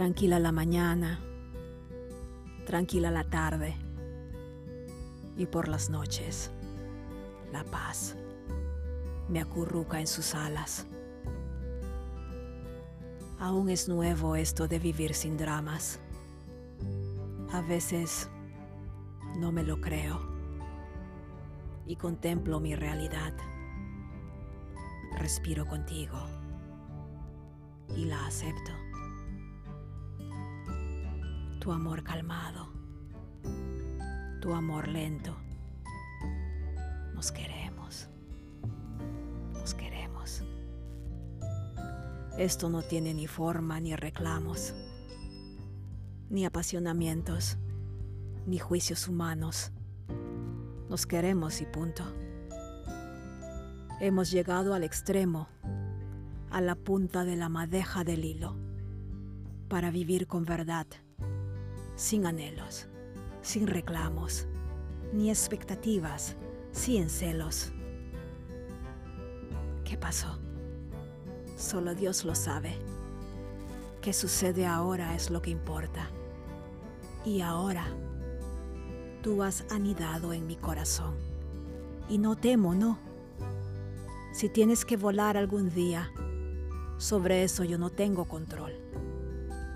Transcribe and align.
Tranquila 0.00 0.38
la 0.38 0.50
mañana, 0.50 1.20
tranquila 2.64 3.10
la 3.10 3.24
tarde 3.24 3.76
y 5.36 5.44
por 5.44 5.68
las 5.68 5.90
noches 5.90 6.50
la 7.52 7.64
paz 7.64 8.16
me 9.28 9.42
acurruca 9.42 10.00
en 10.00 10.06
sus 10.06 10.34
alas. 10.34 10.86
Aún 13.38 13.68
es 13.68 13.90
nuevo 13.90 14.36
esto 14.36 14.66
de 14.68 14.78
vivir 14.78 15.12
sin 15.12 15.36
dramas. 15.36 16.00
A 17.52 17.60
veces 17.60 18.30
no 19.36 19.52
me 19.52 19.64
lo 19.64 19.82
creo 19.82 20.18
y 21.86 21.96
contemplo 21.96 22.58
mi 22.58 22.74
realidad. 22.74 23.34
Respiro 25.18 25.66
contigo 25.66 26.16
y 27.94 28.06
la 28.06 28.24
acepto. 28.24 28.89
Tu 31.60 31.70
amor 31.72 32.02
calmado, 32.02 32.68
tu 34.40 34.54
amor 34.54 34.88
lento. 34.88 35.36
Nos 37.14 37.30
queremos, 37.32 38.08
nos 39.52 39.74
queremos. 39.74 40.42
Esto 42.38 42.70
no 42.70 42.80
tiene 42.80 43.12
ni 43.12 43.26
forma 43.26 43.78
ni 43.78 43.94
reclamos, 43.94 44.72
ni 46.30 46.46
apasionamientos, 46.46 47.58
ni 48.46 48.58
juicios 48.58 49.06
humanos. 49.06 49.70
Nos 50.88 51.04
queremos 51.04 51.60
y 51.60 51.66
punto. 51.66 52.04
Hemos 54.00 54.30
llegado 54.30 54.72
al 54.72 54.82
extremo, 54.82 55.46
a 56.50 56.62
la 56.62 56.74
punta 56.74 57.26
de 57.26 57.36
la 57.36 57.50
madeja 57.50 58.02
del 58.02 58.24
hilo, 58.24 58.56
para 59.68 59.90
vivir 59.90 60.26
con 60.26 60.46
verdad, 60.46 60.86
sin 62.00 62.24
anhelos, 62.24 62.86
sin 63.42 63.66
reclamos, 63.66 64.46
ni 65.12 65.28
expectativas, 65.28 66.34
sin 66.72 67.10
celos. 67.10 67.72
¿Qué 69.84 69.98
pasó? 69.98 70.38
Solo 71.58 71.94
Dios 71.94 72.24
lo 72.24 72.34
sabe. 72.34 72.74
¿Qué 74.00 74.14
sucede 74.14 74.64
ahora 74.64 75.14
es 75.14 75.28
lo 75.28 75.42
que 75.42 75.50
importa? 75.50 76.08
Y 77.26 77.42
ahora 77.42 77.84
tú 79.22 79.42
has 79.42 79.66
anidado 79.70 80.32
en 80.32 80.46
mi 80.46 80.56
corazón. 80.56 81.16
Y 82.08 82.16
no 82.16 82.34
temo, 82.34 82.74
no. 82.74 82.98
Si 84.32 84.48
tienes 84.48 84.86
que 84.86 84.96
volar 84.96 85.36
algún 85.36 85.68
día, 85.68 86.10
sobre 86.96 87.44
eso 87.44 87.62
yo 87.62 87.76
no 87.76 87.90
tengo 87.90 88.24
control. 88.24 88.72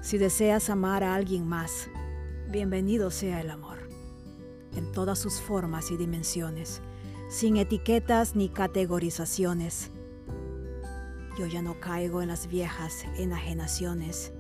Si 0.00 0.17
deseas 0.17 0.70
amar 0.70 1.05
a 1.05 1.14
alguien 1.14 1.47
más, 1.47 1.91
bienvenido 2.55 3.10
sea 3.10 3.41
el 3.41 3.50
amor, 3.50 3.78
en 4.77 4.92
todas 4.92 5.19
sus 5.19 5.41
formas 5.41 5.91
y 5.91 5.97
dimensiones, 5.97 6.83
sin 7.28 7.56
etiquetas 7.56 8.36
ni 8.36 8.48
categorizaciones. 8.48 9.91
Yo 11.36 11.48
ya 11.48 11.62
no 11.62 11.80
caigo 11.80 12.22
en 12.22 12.28
las 12.28 12.46
viejas 12.46 13.06
enajenaciones. 13.19 14.33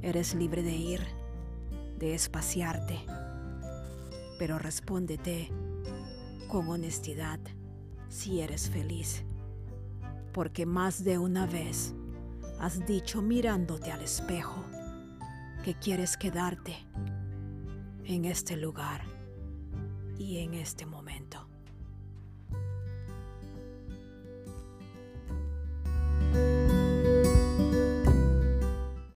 Eres 0.00 0.36
libre 0.36 0.62
de 0.62 0.76
ir, 0.76 1.00
de 1.98 2.14
espaciarte, 2.14 3.00
pero 4.38 4.60
respóndete 4.60 5.50
con 6.46 6.68
honestidad 6.68 7.40
si 8.10 8.42
eres 8.42 8.70
feliz, 8.70 9.24
porque 10.32 10.66
más 10.66 11.02
de 11.02 11.18
una 11.18 11.48
vez 11.48 11.94
has 12.60 12.86
dicho 12.86 13.22
mirándote 13.22 13.90
al 13.90 14.02
espejo 14.02 14.64
que 15.62 15.74
quieres 15.74 16.16
quedarte 16.16 16.74
en 18.04 18.24
este 18.24 18.56
lugar 18.56 19.02
y 20.18 20.38
en 20.38 20.54
este 20.54 20.86
momento. 20.86 21.51